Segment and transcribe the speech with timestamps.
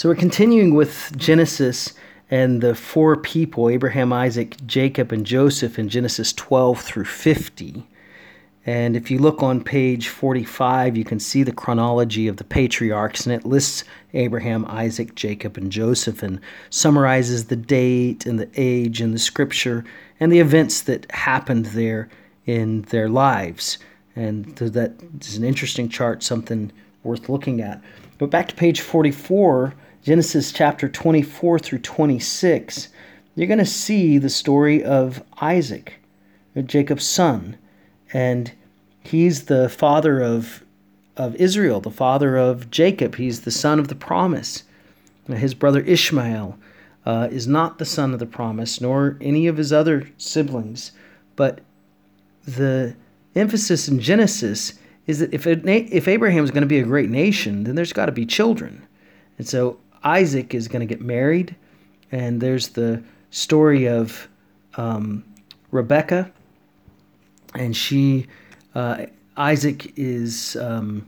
[0.00, 1.92] So we're continuing with Genesis
[2.30, 7.86] and the four people Abraham, Isaac, Jacob, and Joseph in Genesis 12 through 50.
[8.64, 13.26] And if you look on page 45, you can see the chronology of the patriarchs,
[13.26, 13.84] and it lists
[14.14, 16.40] Abraham, Isaac, Jacob, and Joseph, and
[16.70, 19.84] summarizes the date and the age and the scripture
[20.18, 22.08] and the events that happened there
[22.46, 23.76] in their lives.
[24.16, 26.72] And that is an interesting chart, something
[27.02, 27.82] worth looking at.
[28.16, 32.88] But back to page 44, Genesis chapter 24 through 26,
[33.34, 35.94] you're going to see the story of Isaac,
[36.64, 37.58] Jacob's son.
[38.10, 38.50] And
[39.02, 40.64] he's the father of,
[41.18, 43.16] of Israel, the father of Jacob.
[43.16, 44.64] He's the son of the promise.
[45.26, 46.58] His brother Ishmael
[47.04, 50.92] uh, is not the son of the promise, nor any of his other siblings.
[51.36, 51.60] But
[52.46, 52.96] the
[53.36, 54.72] emphasis in Genesis
[55.06, 58.06] is that if, if Abraham is going to be a great nation, then there's got
[58.06, 58.86] to be children.
[59.36, 61.54] And so Isaac is going to get married,
[62.10, 64.28] and there's the story of
[64.76, 65.24] um,
[65.70, 66.30] Rebecca,
[67.54, 68.26] and she,
[68.74, 69.06] uh,
[69.36, 71.06] Isaac is um,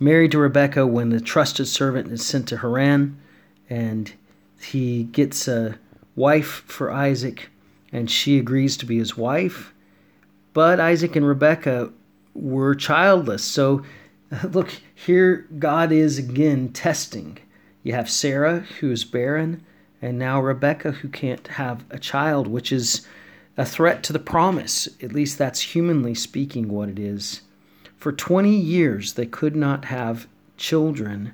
[0.00, 3.20] married to Rebecca when the trusted servant is sent to Haran,
[3.68, 4.12] and
[4.60, 5.78] he gets a
[6.14, 7.50] wife for Isaac,
[7.92, 9.72] and she agrees to be his wife.
[10.54, 11.92] But Isaac and Rebecca
[12.34, 13.44] were childless.
[13.44, 13.82] So,
[14.42, 17.38] look, here God is again testing.
[17.86, 19.62] You have Sarah, who is barren,
[20.02, 23.06] and now Rebecca, who can't have a child, which is
[23.56, 24.88] a threat to the promise.
[25.00, 27.42] At least that's humanly speaking what it is.
[27.96, 31.32] For 20 years, they could not have children,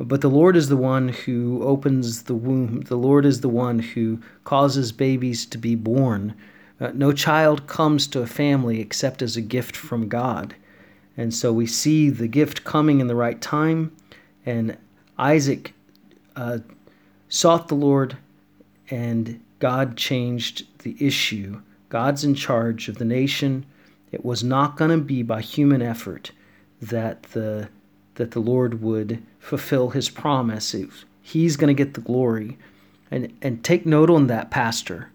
[0.00, 2.80] but the Lord is the one who opens the womb.
[2.80, 6.32] The Lord is the one who causes babies to be born.
[6.80, 10.54] Uh, no child comes to a family except as a gift from God.
[11.18, 13.94] And so we see the gift coming in the right time,
[14.46, 14.78] and
[15.18, 15.74] Isaac
[16.36, 16.58] uh,
[17.28, 18.16] sought the Lord,
[18.90, 21.60] and God changed the issue.
[21.88, 23.64] God's in charge of the nation.
[24.10, 26.32] It was not going to be by human effort
[26.80, 27.68] that the
[28.16, 30.74] that the Lord would fulfill His promise.
[30.74, 30.90] It,
[31.22, 32.58] he's going to get the glory,
[33.10, 35.10] and and take note on that, Pastor,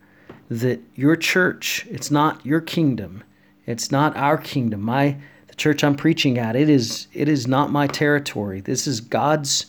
[0.50, 1.86] that your church.
[1.90, 3.24] It's not your kingdom.
[3.66, 4.82] It's not our kingdom.
[4.82, 5.18] My
[5.48, 6.56] the church I'm preaching at.
[6.56, 8.62] It is it is not my territory.
[8.62, 9.68] This is God's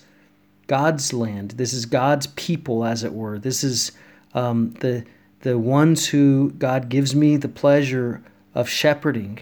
[0.69, 1.53] God's land.
[1.53, 3.39] This is God's people, as it were.
[3.39, 3.91] This is
[4.35, 5.05] um, the
[5.41, 8.23] the ones who God gives me the pleasure
[8.55, 9.41] of shepherding.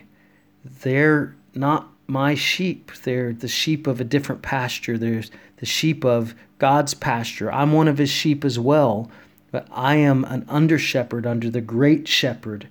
[0.83, 2.93] They're not my sheep.
[3.03, 4.99] They're the sheep of a different pasture.
[4.99, 5.25] They're
[5.57, 7.51] the sheep of God's pasture.
[7.51, 9.11] I'm one of his sheep as well,
[9.51, 12.69] but I am an under shepherd under the great shepherd,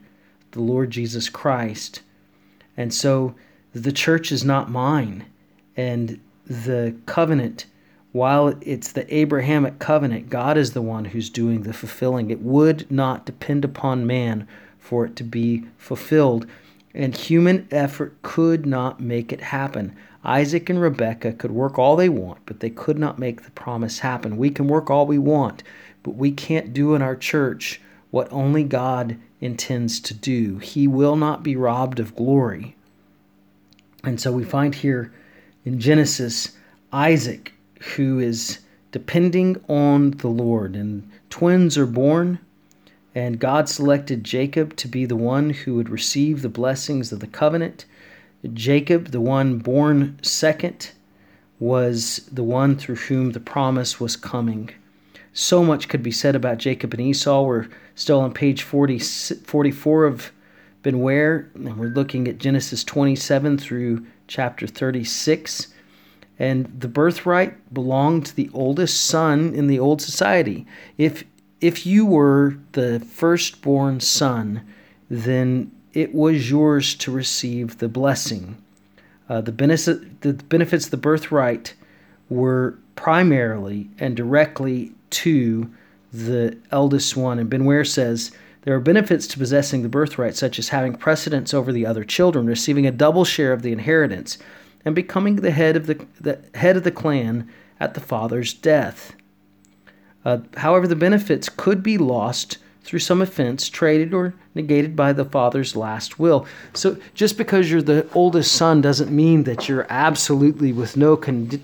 [0.51, 2.01] the Lord Jesus Christ.
[2.77, 3.35] And so
[3.73, 5.25] the church is not mine,
[5.75, 7.65] and the covenant
[8.15, 12.31] while it's the Abrahamic covenant, God is the one who's doing the fulfilling.
[12.31, 14.47] It would not depend upon man
[14.79, 16.47] for it to be fulfilled,
[16.93, 19.93] and human effort could not make it happen.
[20.23, 23.99] Isaac and Rebekah could work all they want, but they could not make the promise
[23.99, 24.37] happen.
[24.37, 25.61] We can work all we want,
[26.01, 27.81] but we can't do in our church
[28.11, 30.59] what only God intends to do.
[30.59, 32.77] He will not be robbed of glory.
[34.05, 35.11] And so we find here
[35.65, 36.55] in Genesis
[36.93, 37.51] Isaac
[37.95, 38.59] who is
[38.91, 40.75] depending on the Lord.
[40.75, 42.39] And twins are born,
[43.13, 47.27] and God selected Jacob to be the one who would receive the blessings of the
[47.27, 47.85] covenant.
[48.53, 50.91] Jacob, the one born second,
[51.59, 54.69] was the one through whom the promise was coming.
[55.33, 57.43] So much could be said about Jacob and Esau.
[57.43, 60.31] We're still on page 40, 44 of
[60.83, 65.73] Benware, and we're looking at Genesis 27 through chapter 36
[66.37, 70.65] and the birthright belonged to the oldest son in the old society.
[70.97, 71.23] If
[71.61, 74.61] if you were the firstborn son,
[75.09, 78.57] then it was yours to receive the blessing.
[79.27, 81.73] Uh, the, benefit, the benefits of the birthright
[82.29, 85.71] were primarily and directly to
[86.11, 87.39] the eldest one.
[87.39, 88.31] And Benware says
[88.63, 92.45] there are benefits to possessing the birthright, such as having precedence over the other children,
[92.45, 94.37] receiving a double share of the inheritance,
[94.85, 97.49] and becoming the head of the, the head of the clan
[97.79, 99.15] at the father's death.
[100.23, 105.25] Uh, however, the benefits could be lost through some offense, traded or negated by the
[105.25, 106.45] father's last will.
[106.73, 111.19] So, just because you're the oldest son doesn't mean that you're absolutely with no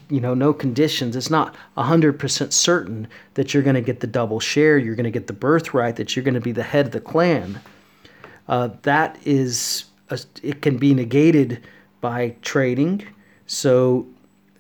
[0.10, 1.16] you know no conditions.
[1.16, 4.80] It's not hundred percent certain that you're going to get the double share.
[4.80, 5.96] You're going to get the birthright.
[5.96, 7.62] That you're going to be the head of the clan.
[8.48, 11.64] Uh, that is, a, it can be negated
[12.02, 13.08] by trading.
[13.46, 14.08] So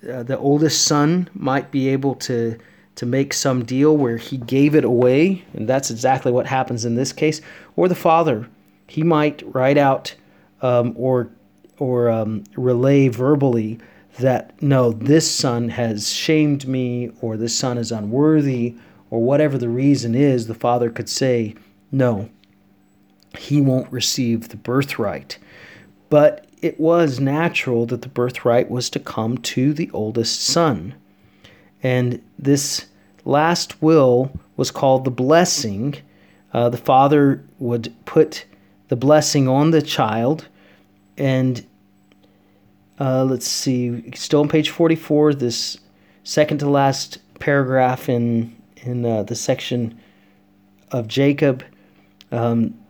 [0.09, 2.57] uh, the oldest son might be able to
[2.93, 6.95] to make some deal where he gave it away, and that's exactly what happens in
[6.95, 7.41] this case,
[7.75, 8.47] or the father.
[8.87, 10.13] He might write out
[10.61, 11.31] um, or
[11.79, 13.79] or um, relay verbally
[14.19, 18.75] that no, this son has shamed me, or this son is unworthy,
[19.09, 21.55] or whatever the reason is, the father could say,
[21.91, 22.29] no,
[23.37, 25.37] he won't receive the birthright.
[26.09, 30.93] But it was natural that the birthright was to come to the oldest son.
[31.81, 32.85] And this
[33.25, 35.95] last will was called the blessing.
[36.53, 38.45] Uh, the father would put
[38.89, 40.47] the blessing on the child,
[41.17, 41.65] and
[42.99, 45.77] uh, let's see, still on page 44, this
[46.23, 49.99] second to last paragraph in in uh, the section
[50.91, 51.63] of Jacob.
[52.31, 52.80] Um,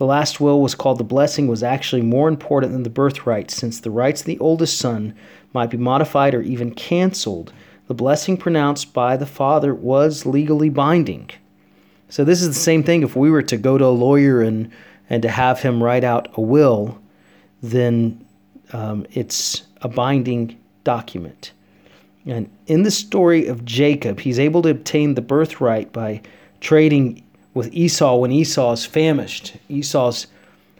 [0.00, 3.80] the last will was called the blessing was actually more important than the birthright, since
[3.80, 5.14] the rights of the oldest son
[5.52, 7.52] might be modified or even canceled.
[7.86, 11.28] The blessing pronounced by the father was legally binding.
[12.08, 13.02] So this is the same thing.
[13.02, 14.72] If we were to go to a lawyer and
[15.10, 16.98] and to have him write out a will,
[17.62, 18.24] then
[18.72, 21.52] um, it's a binding document.
[22.24, 26.22] And in the story of Jacob, he's able to obtain the birthright by
[26.62, 27.22] trading
[27.54, 29.56] with Esau when Esau is famished.
[29.68, 30.26] Esau's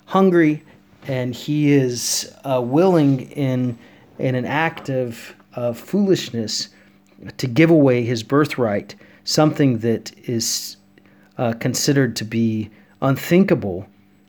[0.07, 0.63] hungry,
[1.07, 3.79] and he is uh, willing in
[4.21, 6.69] in an act of, of foolishness
[7.39, 8.95] to give away his birthright,
[9.25, 10.77] something that is
[11.39, 12.71] uh, considered to be
[13.03, 13.87] unthinkable.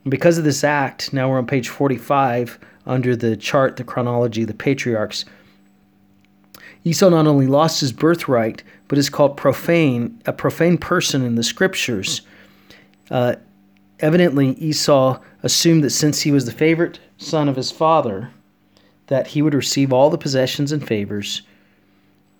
[0.08, 4.54] Because of this act, now we're on page 45 under the chart, the chronology, the
[4.54, 5.24] patriarchs.
[6.84, 11.44] Esau not only lost his birthright, but is called profane, a profane person in the
[11.44, 12.22] scriptures.
[13.12, 13.36] Uh,
[14.00, 18.30] evidently, Esau assumed that since he was the favorite son of his father,
[19.08, 21.42] that he would receive all the possessions and favors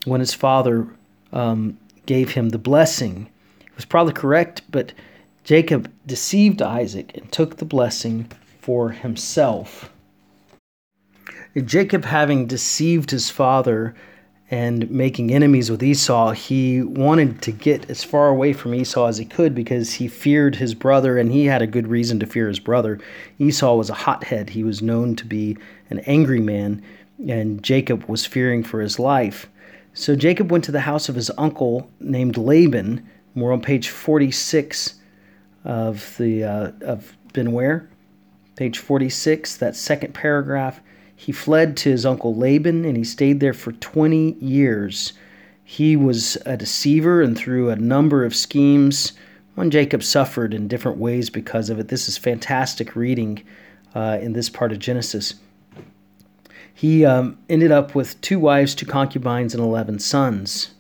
[0.07, 0.89] when his father
[1.33, 3.29] um, gave him the blessing.
[3.61, 4.95] It was probably correct, but
[5.45, 8.31] Jacob deceived Isaac and took the blessing
[8.61, 9.93] for himself.
[11.67, 13.95] Jacob, having deceived his father
[14.53, 19.17] and making enemies with Esau, he wanted to get as far away from Esau as
[19.17, 22.49] he could because he feared his brother and he had a good reason to fear
[22.49, 23.01] his brother.
[23.39, 25.57] Esau was a hothead, he was known to be
[25.89, 26.83] an angry man,
[27.27, 29.49] and Jacob was fearing for his life.
[29.95, 33.09] So Jacob went to the house of his uncle named Laban.
[33.35, 34.97] We're on page 46
[35.65, 37.89] of the uh, of Benware,
[38.57, 40.83] page 46, that second paragraph.
[41.23, 45.13] He fled to his uncle Laban and he stayed there for 20 years.
[45.63, 49.13] He was a deceiver and through a number of schemes.
[49.55, 51.87] When Jacob suffered in different ways because of it.
[51.87, 53.45] This is fantastic reading
[53.95, 55.35] uh, in this part of Genesis.
[56.75, 60.75] He um, ended up with two wives, two concubines, and 11 sons.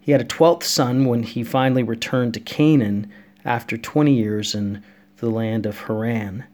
[0.00, 3.12] He had a 12th son when he finally returned to Canaan
[3.44, 4.82] after 20 years in
[5.18, 6.44] the land of Haran.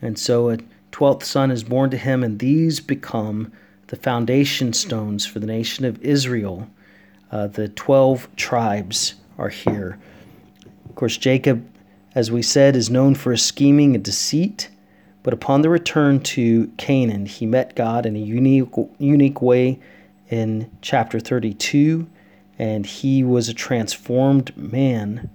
[0.00, 0.58] And so a
[0.90, 3.52] twelfth son is born to him, and these become
[3.88, 6.68] the foundation stones for the nation of Israel.
[7.30, 9.98] Uh, the 12 tribes are here.
[10.88, 11.66] Of course, Jacob,
[12.14, 14.70] as we said, is known for his scheming and deceit,
[15.22, 18.68] but upon the return to Canaan, he met God in a unique,
[18.98, 19.78] unique way
[20.30, 22.06] in chapter 32,
[22.58, 25.30] and he was a transformed man.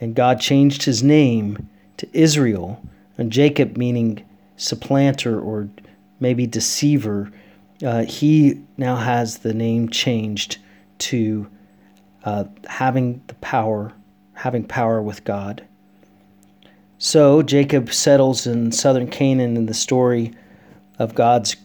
[0.00, 2.82] And God changed his name to Israel,
[3.18, 4.24] and Jacob meaning
[4.60, 5.68] supplanter or
[6.20, 7.32] maybe deceiver,
[7.84, 10.58] uh, he now has the name changed
[10.98, 11.48] to
[12.24, 13.92] uh, having the power,
[14.34, 15.66] having power with God.
[16.98, 20.34] So Jacob settles in southern Canaan, and the story
[20.98, 21.56] of God's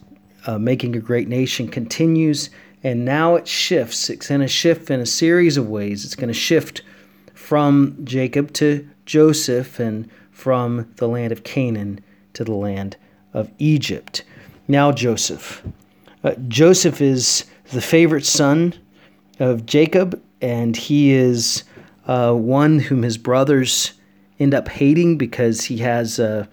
[0.46, 2.48] uh, making a great nation continues.
[2.82, 4.08] And now it shifts.
[4.08, 6.06] It's going to shift in a series of ways.
[6.06, 6.80] It's going to shift
[7.34, 12.00] from Jacob to Joseph and from the land of Canaan
[12.36, 12.96] to the land
[13.32, 14.24] of Egypt.
[14.68, 15.62] Now, Joseph.
[16.22, 18.74] Uh, Joseph is the favorite son
[19.38, 21.64] of Jacob, and he is
[22.06, 23.92] uh, one whom his brothers
[24.38, 26.48] end up hating because he has a,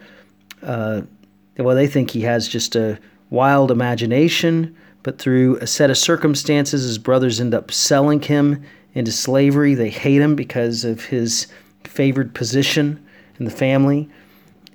[0.61, 1.03] a,
[1.57, 2.97] well, they think he has just a
[3.29, 8.63] wild imagination, but through a set of circumstances, his brothers end up selling him
[8.93, 9.75] into slavery.
[9.75, 11.47] They hate him because of his
[11.83, 13.03] favored position
[13.37, 14.09] in the family.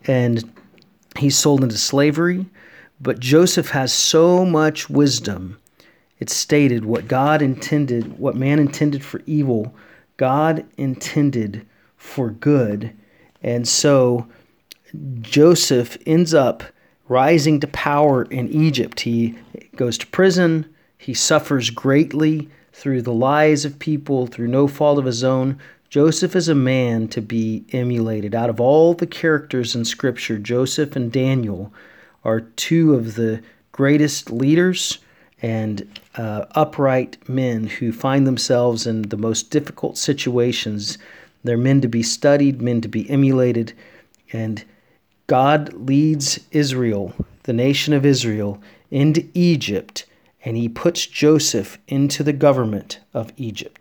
[0.06, 0.44] And
[1.18, 2.46] he's sold into slavery.
[3.00, 5.58] But Joseph has so much wisdom.
[6.18, 9.74] It's stated what God intended, what man intended for evil,
[10.16, 11.64] God intended
[11.96, 12.92] for good.
[13.42, 14.26] And so
[15.20, 16.64] Joseph ends up
[17.08, 19.00] rising to power in Egypt.
[19.00, 19.38] He
[19.76, 20.66] goes to prison,
[20.98, 25.58] he suffers greatly through the lies of people, through no fault of his own.
[25.88, 28.34] Joseph is a man to be emulated.
[28.34, 31.72] Out of all the characters in Scripture, Joseph and Daniel
[32.24, 33.42] are two of the
[33.72, 34.98] greatest leaders
[35.40, 40.98] and uh, upright men who find themselves in the most difficult situations.
[41.42, 43.72] They're men to be studied, men to be emulated,
[44.32, 44.64] and
[45.26, 47.14] God leads Israel,
[47.44, 50.04] the nation of Israel, into Egypt,
[50.44, 53.76] and he puts Joseph into the government of Egypt.